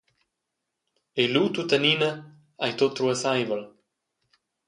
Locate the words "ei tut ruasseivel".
2.65-3.63